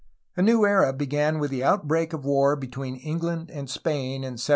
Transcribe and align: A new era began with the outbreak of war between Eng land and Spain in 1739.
A 0.35 0.41
new 0.41 0.65
era 0.65 0.93
began 0.93 1.37
with 1.37 1.51
the 1.51 1.63
outbreak 1.63 2.11
of 2.11 2.25
war 2.25 2.55
between 2.55 2.95
Eng 2.95 3.19
land 3.19 3.51
and 3.51 3.69
Spain 3.69 4.23
in 4.23 4.31
1739. 4.33 4.49